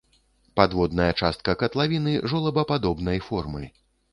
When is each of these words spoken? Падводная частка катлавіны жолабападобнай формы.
Падводная 0.59 1.09
частка 1.21 1.55
катлавіны 1.65 2.15
жолабападобнай 2.33 3.25
формы. 3.29 3.63